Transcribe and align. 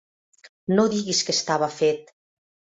No 0.79 0.85
diguis 0.95 1.21
que 1.29 1.37
estava 1.39 1.71
fet! 1.79 2.13